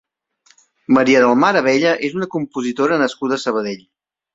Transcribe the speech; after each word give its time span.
Maria 0.99 1.21
del 1.25 1.37
Mar 1.43 1.53
Abella 1.61 1.95
és 2.11 2.19
una 2.21 2.31
compositora 2.39 3.03
nascuda 3.07 3.41
a 3.41 3.49
Sabadell. 3.49 3.91